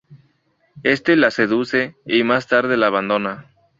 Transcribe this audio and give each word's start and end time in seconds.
Éste 0.81 1.15
la 1.15 1.29
seduce 1.29 1.95
y 2.07 2.23
más 2.23 2.47
tarde 2.47 2.75
la 2.75 2.87
abandona. 2.87 3.51